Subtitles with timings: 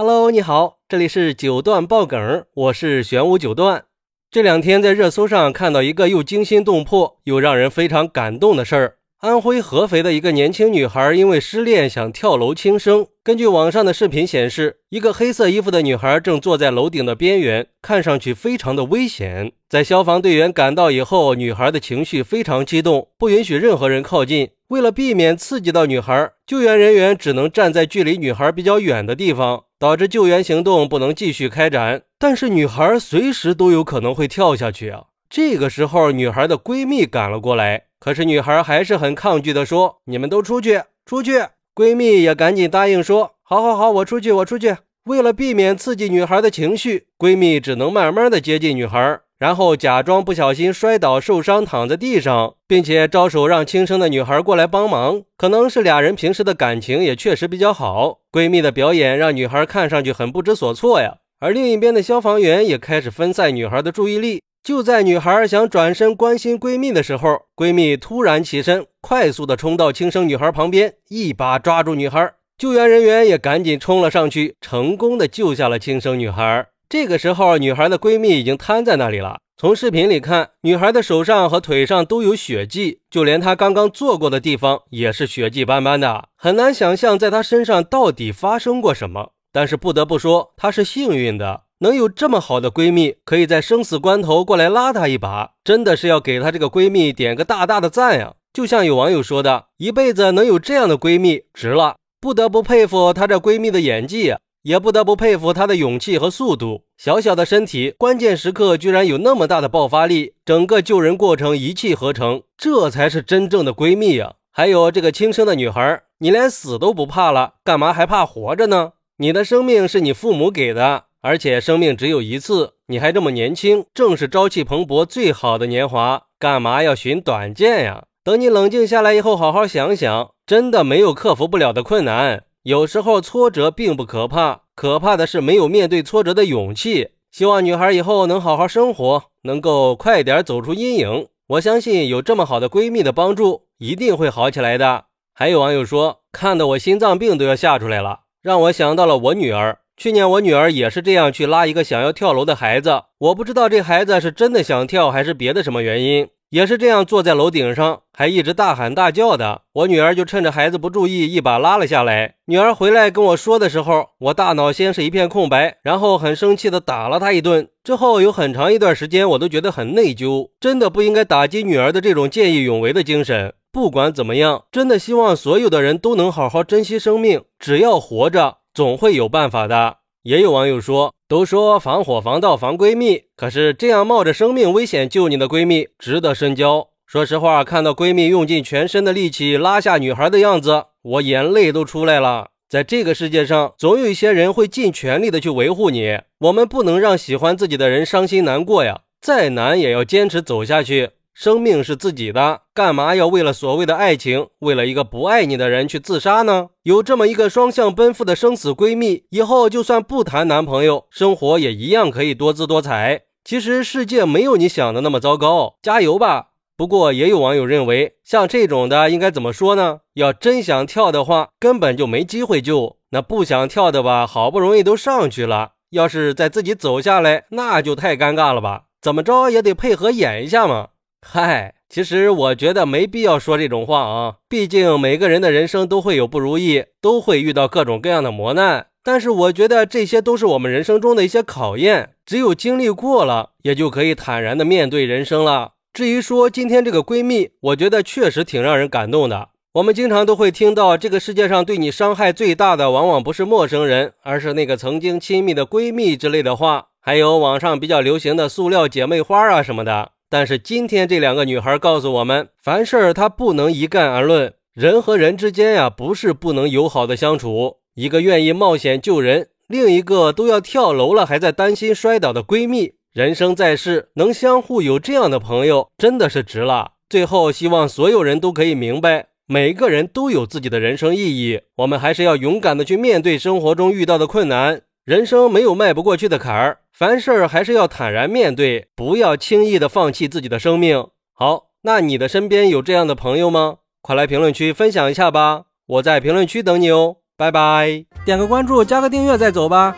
[0.00, 3.86] Hello，你好，这里是九段爆梗，我是玄武九段。
[4.30, 8.98] 这两天在热搜上看到一个又惊心动魄又让人非常感动的事儿。
[9.18, 13.08] 安徽合肥的一个年轻女孩因为失恋想跳楼轻生。
[13.24, 19.50] 根据网上的视频显示，一个黑色衣服的女孩正坐在楼顶的边缘，看上去非常的危险。
[19.68, 24.50] 在消防队员赶到以后，女孩的情绪非常激动，不允许任何人靠近。
[24.68, 32.02] 为了避免刺激到女孩，救援人员只能站在距离女孩比较远的地方，导致救援行动不能继续开展。
[32.18, 35.04] 但是女孩随时都有可能会跳下去啊！
[35.30, 37.84] 这个时候，女孩的闺蜜赶了过来。
[38.00, 55.22] 可是女孩还是很抗拒的说：“你们都出去，出去。”闺蜜也赶紧答应说：“好好好，我出去，我出去。”为了避免刺激女孩的情绪，闺蜜只能慢慢的接近女孩，然后假装不小心摔倒受伤躺在地上，并且招手让轻生的女孩过来帮忙。
[55.36, 61.18] 可能是俩人平时的感情也确实比较好，闺蜜的表演让女孩看上去很不知所措呀。
[61.38, 64.42] 而另一边的消防员也开始分散女孩的注意力。
[64.64, 72.32] 就在女孩想转身关心闺蜜的时候，闺蜜突然起身，快速的冲到轻生女孩旁边，一把抓住女孩。
[72.58, 76.66] 救援人员也赶紧冲了上去，成功的救下了轻生女孩。
[76.90, 79.40] 这个时候，女孩的闺蜜已经瘫在那里了。
[79.58, 89.32] 从视频里看，女孩的手上和腿上都有血迹，就连她刚刚坐过的地方也是血迹斑斑的，很难想象在她身上到底发生过什么。
[89.52, 91.64] 但是不得不说，她是幸运的。
[91.80, 98.32] 能有这么好的闺蜜，可以在生死关头过来拉她一把，真的是要给她这个闺蜜点个大大的赞呀！
[98.52, 101.96] 就像有网友说的，一辈子能有这样的闺蜜，值了。
[102.20, 104.34] 不得不佩服她这闺蜜的演技，
[104.68, 106.82] 也不得不佩服她的勇气和速度。
[106.98, 114.34] 小小的身体，关键时刻居然有那么大的爆发力，整个救人过程一气呵成，这才是真正的闺蜜呀！
[114.52, 118.92] 还有这个轻生的女孩，你连死都不怕了，干嘛还怕活着呢？
[119.16, 121.04] 你的生命是你父母给的。
[121.22, 128.04] 而且生命只有一次，你还这么年轻，正是朝气蓬勃最好的年华，干嘛要寻短见呀？
[128.22, 132.44] 等你冷静下来以后，好好想想，真的没有克服不了的困难。
[132.68, 137.12] 有时候挫折并不可怕，可怕的是没有面对挫折的勇气。
[137.30, 141.28] 希望女孩以后能好好生活，能够快点走出阴影。
[141.46, 145.06] 我相信有这么好的闺蜜的帮助，一定会好起来的。
[145.32, 149.78] 还有网友说，看得我心脏病都要吓出来了，让我想到了我女儿。
[149.96, 159.62] 去年我女儿也是这样去拉一个想要跳楼的孩子，我不知道这孩子是真的想跳还是别的什么原因，也是这样坐在楼顶上，还一直大喊大叫的。
[159.72, 162.36] 我女儿就趁着孩子不注意，一把拉了下来。
[162.46, 167.68] 女儿回来跟我说的时候，我大脑先是一片空白，然后很生气的打了她一顿。
[167.84, 173.52] 之后有很长一段时间，我都觉得很内疚，真的不应该打击女儿的这种见义勇为的精神。
[173.70, 178.58] 不管怎么样，真的希望所有的人都能好好珍惜生命，只要活着。
[178.74, 179.96] 总会有办法的。
[180.22, 186.88] 也有网友说，都说防火防盗防闺蜜，可是这样冒着生命危险救你的闺蜜，值得深交。
[187.06, 192.48] 说实话，看到闺蜜用尽全身的力气拉下女孩的样子，我眼泪都出来了。
[192.66, 201.10] 在这个世界上，总有一些人会尽全力的去维护你，我们不能让喜欢自己的人伤心难过呀，再难也要坚持走下去。
[201.40, 206.70] 生命是自己的，干嘛要为了所谓的爱情，为了一个不爱你的人去自杀呢？
[206.82, 213.20] 有这么一个双向奔赴的生死闺蜜，以后就算不谈男朋友，生活也一样可以多姿多彩。
[213.44, 216.48] 其实世界没有你想的那么糟糕，加油吧！
[216.76, 220.00] 不过也有网友认为，像这种的应该怎么说呢？
[220.14, 228.86] 要真想跳的话，根本就没机会救；那不想跳的吧，好不容易都上去了，要是再自己走下来，那就太尴尬了吧？
[229.00, 230.88] 怎么着也得配合演一下嘛。
[231.20, 234.36] 嗨，其实我觉得没必要说这种话啊。
[234.48, 238.86] 毕竟每个人的人生都会有不如意，都会遇到各种各样的磨难。
[239.02, 245.72] 但是我觉得这些都是我们人生中的一些考验，只有经历过了，也就可以坦然的面对人生了。
[245.92, 249.48] 至于说今天这个闺蜜，我觉得确实挺让人感动的。
[249.74, 256.86] 我们经常都会听到，这个世界上对你伤害最大的，往往不是陌生人，而是那个曾经亲密的闺蜜之类的话。
[257.00, 260.10] 还有网上比较流行的塑料姐妹花啊什么的。
[260.30, 267.76] 但是今天这两个女孩告诉我们，凡事她不能一概而论，人和人之间呀，不是不能友好的相处。
[267.94, 276.92] 一个愿意冒险救人，另一个都要跳楼了还在担心摔倒的闺蜜，人生在世能相互有这样的朋友，真的是值了。
[277.08, 284.82] 最后，希望所有人都可以明白，每个人都有自己的人生意义，我们还是要勇敢的去面对生活中遇到的困难。
[285.08, 291.02] 人生没有迈不过去的坎儿，凡事还是要坦然面对，不要轻易的放弃自己的生命。
[291.32, 293.76] 好，那你的身边有这样的朋友吗？
[294.02, 297.16] 快来评论区分享一下吧，我在评论区等你哦。
[297.38, 299.96] 拜拜，点个关注，加个订阅再走吧。